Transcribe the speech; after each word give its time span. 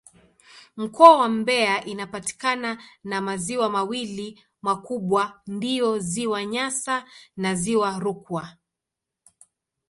Mkoa 0.77 1.17
wa 1.17 1.29
Mbeya 1.29 1.85
inapakana 1.85 2.83
na 3.03 3.21
maziwa 3.21 3.69
mawili 3.69 4.43
makubwa 4.61 5.41
ndiyo 5.47 5.99
Ziwa 5.99 6.45
Nyasa 6.45 6.95
na 7.37 7.55
Ziwa 7.55 7.99
Rukwa. 7.99 8.57